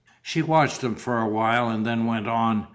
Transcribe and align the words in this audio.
She 0.23 0.41
watched 0.41 0.81
them 0.81 0.95
for 0.95 1.19
awhile 1.19 1.69
and 1.69 1.85
then 1.85 2.07
went 2.07 2.27
on. 2.27 2.65